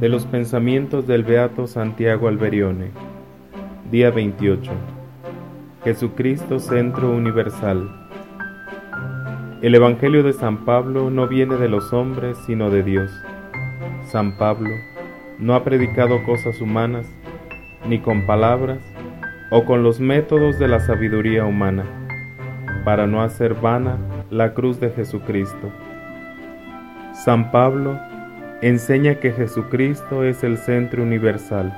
[0.00, 2.90] de los pensamientos del Beato Santiago Alberione.
[3.90, 4.72] Día 28.
[5.84, 8.08] Jesucristo Centro Universal.
[9.60, 13.10] El Evangelio de San Pablo no viene de los hombres, sino de Dios.
[14.06, 14.70] San Pablo
[15.38, 17.06] no ha predicado cosas humanas,
[17.86, 18.78] ni con palabras,
[19.50, 21.84] o con los métodos de la sabiduría humana,
[22.86, 23.98] para no hacer vana
[24.30, 25.70] la cruz de Jesucristo.
[27.12, 28.00] San Pablo
[28.62, 31.76] enseña que Jesucristo es el centro universal.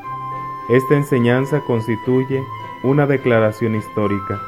[0.68, 2.42] Esta enseñanza constituye
[2.82, 4.40] una declaración histórica.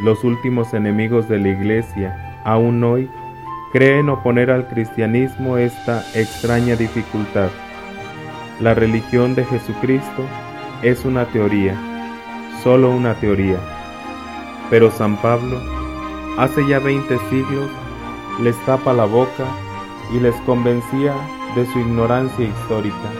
[0.00, 3.08] Los últimos enemigos de la Iglesia, aún hoy,
[3.72, 7.48] creen oponer al cristianismo esta extraña dificultad.
[8.60, 10.22] La religión de Jesucristo
[10.82, 11.74] es una teoría,
[12.62, 13.56] solo una teoría.
[14.70, 15.60] Pero San Pablo,
[16.38, 17.70] hace ya 20 siglos,
[18.42, 19.44] les tapa la boca
[20.12, 21.14] y les convencía
[21.54, 23.10] de su ignorancia histórica.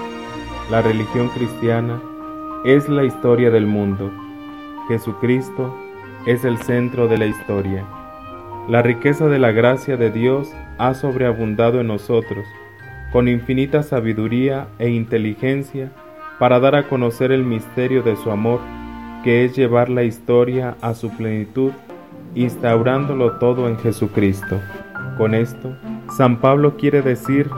[0.70, 2.00] La religión cristiana
[2.64, 4.10] es la historia del mundo.
[4.88, 5.74] Jesucristo
[6.26, 7.84] es el centro de la historia.
[8.68, 12.46] La riqueza de la gracia de Dios ha sobreabundado en nosotros,
[13.12, 15.92] con infinita sabiduría e inteligencia,
[16.38, 18.60] para dar a conocer el misterio de su amor,
[19.22, 21.72] que es llevar la historia a su plenitud,
[22.34, 24.60] instaurándolo todo en Jesucristo.
[25.18, 25.76] Con esto,
[26.16, 27.48] San Pablo quiere decir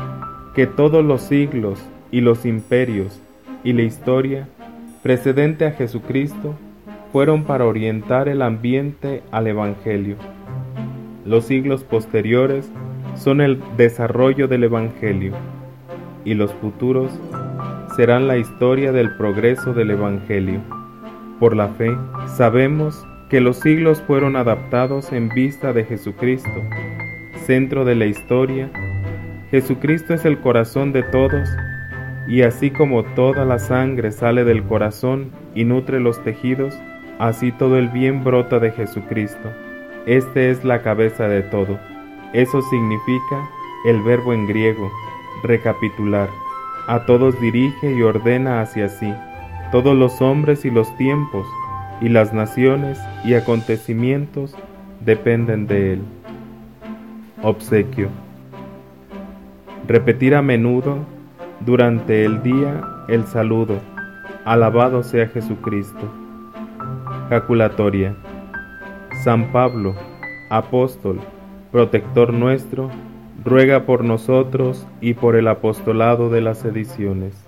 [0.57, 1.79] que todos los siglos
[2.11, 3.21] y los imperios
[3.63, 4.49] y la historia
[5.03, 6.55] precedente a Jesucristo
[7.13, 10.17] fueron para orientar el ambiente al Evangelio.
[11.27, 12.73] Los siglos posteriores
[13.17, 15.35] son el desarrollo del Evangelio
[16.25, 17.13] y los futuros
[17.95, 20.63] serán la historia del progreso del Evangelio.
[21.39, 21.95] Por la fe,
[22.35, 26.49] sabemos que los siglos fueron adaptados en vista de Jesucristo,
[27.45, 28.71] centro de la historia
[29.51, 31.49] Jesucristo es el corazón de todos,
[32.27, 36.75] y así como toda la sangre sale del corazón y nutre los tejidos,
[37.21, 39.53] así todo el bien brota de Jesucristo.
[40.07, 41.79] Este es la cabeza de todo.
[42.33, 43.49] Eso significa
[43.87, 44.91] el verbo en griego,
[45.45, 46.29] recapitular.
[46.89, 49.13] A todos dirige y ordena hacia sí,
[49.71, 51.47] todos los hombres y los tiempos,
[52.01, 54.57] y las naciones y acontecimientos
[55.05, 56.03] dependen de él.
[57.43, 58.26] Obsequio.
[59.89, 60.99] Repetir a menudo
[61.61, 63.79] durante el día el saludo,
[64.45, 66.13] alabado sea Jesucristo.
[67.29, 68.17] Jaculatoria.
[69.23, 69.95] San Pablo,
[70.51, 71.21] apóstol,
[71.71, 72.91] protector nuestro,
[73.45, 77.46] ruega por nosotros y por el apostolado de las ediciones.